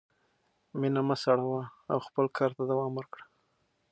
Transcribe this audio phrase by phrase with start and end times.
[0.79, 3.25] مینه مه سړوه او خپل کار ته دوام ورکړه.